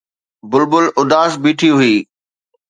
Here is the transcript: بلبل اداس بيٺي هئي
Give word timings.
بلبل 0.49 0.85
اداس 1.01 1.31
بيٺي 1.43 1.69
هئي 1.77 1.95